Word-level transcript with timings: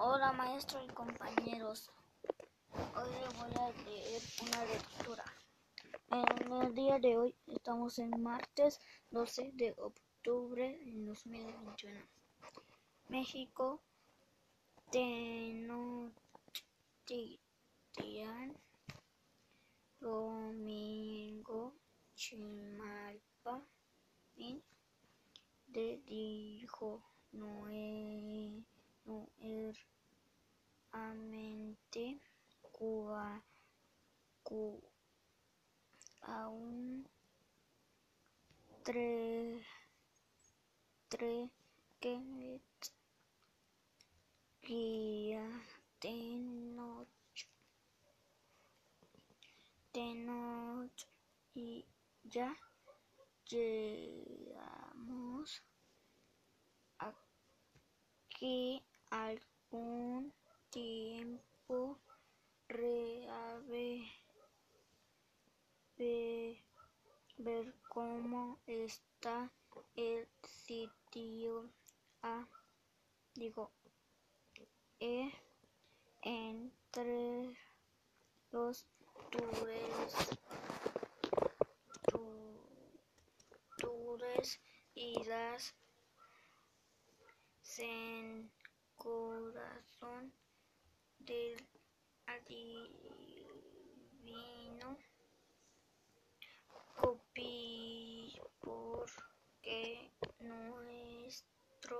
Hola 0.00 0.30
maestro 0.30 0.80
y 0.84 0.86
compañeros. 0.94 1.90
Hoy 2.94 3.10
les 3.20 3.36
voy 3.36 3.50
a 3.60 3.72
leer 3.82 4.22
una 4.46 4.64
lectura. 4.64 5.24
En 6.12 6.52
el 6.52 6.72
día 6.72 7.00
de 7.00 7.16
hoy 7.16 7.34
estamos 7.48 7.98
en 7.98 8.22
martes 8.22 8.80
12 9.10 9.50
de 9.54 9.74
octubre 9.76 10.78
de 10.84 11.04
2021. 11.04 11.98
México, 13.08 13.80
Tenochtitlan, 14.92 16.12
Domingo, 19.98 21.74
Chimalpa, 22.14 23.64
de 25.66 26.00
dijo 26.06 27.02
Noé 27.32 28.62
nuevamente 30.92 32.20
Cuba, 33.18 33.42
Cuba, 34.44 34.88
aún 36.22 37.04
tres, 38.84 39.66
tres 41.08 41.50
que 41.98 42.60
guía 44.62 45.50
de 46.00 46.14
noche, 46.76 47.48
de 49.92 50.14
noche 50.14 51.08
y 51.56 51.84
ya 52.22 52.56
llegamos 53.48 54.40
aquí 56.98 58.80
algún 59.10 60.32
tiempo 60.70 61.98
reave 62.68 64.06
ver 67.38 67.74
cómo 67.88 68.58
está 68.66 69.50
el 69.96 70.28
sitio 70.42 71.70
A. 72.22 72.46
Digo, 73.34 73.70
E 75.00 75.32
entre 76.22 77.56
los 78.50 78.86
tours, 79.30 80.28
y 84.94 85.24
las 85.24 85.74
en 87.78 88.50
corazón 88.96 90.32
del 91.20 91.77
adivino 92.34 92.88
copi 96.98 97.54
porque 98.60 100.12
nuestro 100.40 101.98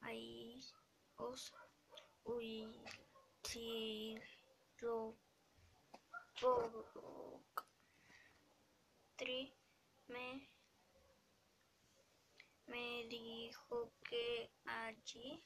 ahí 0.00 0.60
os 1.26 1.52
lo 4.80 5.16
tri 9.16 9.40
me 10.08 10.48
me 12.66 13.06
dijo 13.08 13.90
que 14.08 14.50
allí 14.64 15.42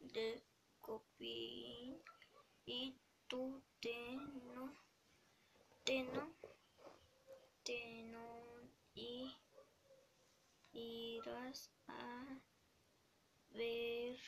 de 0.00 0.42
Copín 0.80 2.02
y 2.66 2.96
tú 3.28 3.62
teno, 3.80 4.74
teno, 5.84 6.34
teno 7.62 8.44
y 8.94 9.34
irás 10.72 11.70
a 11.88 12.40
ver 13.50 14.18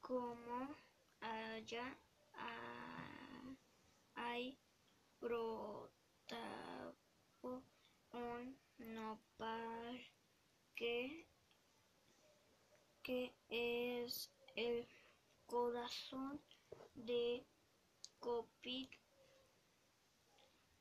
como 0.00 0.74
allá 1.20 1.96
hay 4.24 4.58
brotado 5.20 5.90
un 8.12 8.58
nopal 8.78 10.00
que, 10.74 11.26
que 13.02 13.34
es 13.48 14.30
el 14.54 14.86
corazón 15.46 16.40
de 16.94 17.44
Copit 18.20 18.90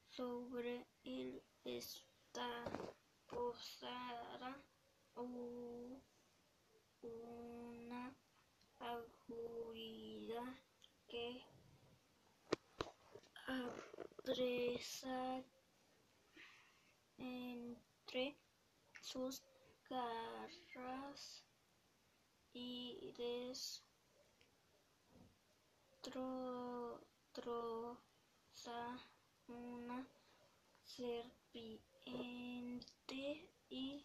sobre 0.09 0.85
él 1.03 1.41
está 1.65 2.63
posada 3.27 4.63
una 7.01 8.15
agudida 8.79 10.57
que 11.07 11.43
entre 17.17 18.37
sus 18.99 19.43
garras 19.87 21.45
y 22.51 23.13
destroza 23.17 23.81
una 29.47 30.07
serpiente 30.83 31.79
y 33.69 34.03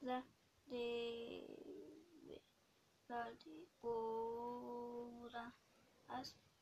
la 0.00 0.24
de 0.68 2.40
la 3.08 3.30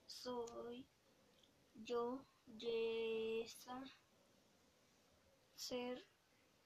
soy 0.07 0.85
yo 1.75 2.25
esa 3.47 3.83
ser 5.55 6.05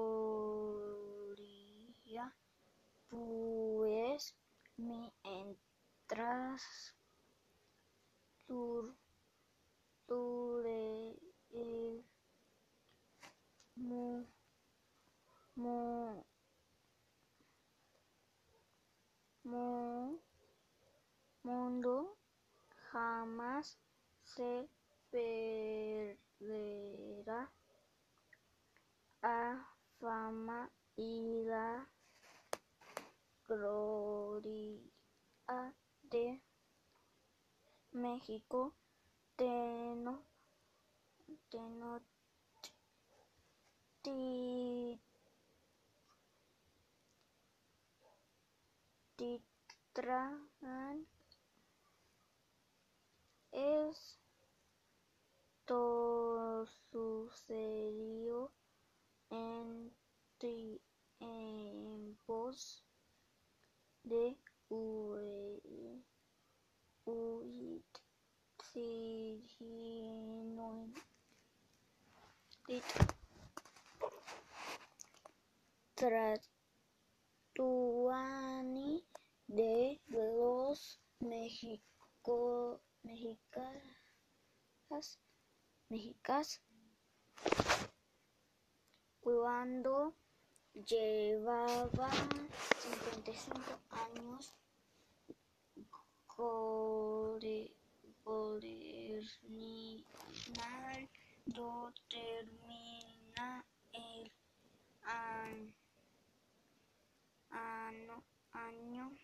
Pues 3.10 4.36
mientras 4.78 6.62
ture 10.08 11.16
el 11.52 12.06
mu, 13.76 14.26
jamás 22.92 23.78
se 24.24 24.70
perderá 25.10 26.20
a 29.22 29.68
fama 30.00 30.70
y 30.96 31.44
la 31.46 31.88
gloria 33.48 34.80
de 36.04 36.42
México. 37.92 38.74
Teno 39.36 40.24
Titran 49.16 50.50
esto 53.52 54.18
sucedió 56.92 58.52
en 59.30 59.94
tiempos 60.38 60.86
de 64.04 64.38
Tratuani 77.56 79.06
de 79.48 80.02
los 80.08 81.00
México, 82.22 82.80
mexicas, 83.02 85.20
mexicas. 85.90 86.62
Cuando 89.22 90.14
llevaba 90.74 92.12
55 92.78 93.62
años 93.90 94.54
gobernando 101.04 101.92
termina 102.08 103.66
el 103.94 104.32
año 107.74 108.24
año 108.52 109.18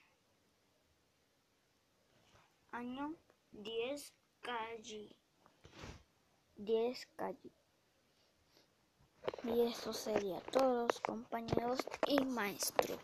año 2.71 3.15
10 3.51 4.13
calle 4.41 5.15
10 6.55 7.07
calle 7.15 7.51
y 9.43 9.61
eso 9.61 9.93
sería 9.93 10.39
todos 10.51 10.99
compañeros 11.01 11.79
y 12.07 12.23
maestro 12.25 12.97